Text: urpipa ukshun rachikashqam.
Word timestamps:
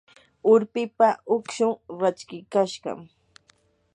urpipa 0.51 1.09
ukshun 1.35 1.75
rachikashqam. 1.99 2.99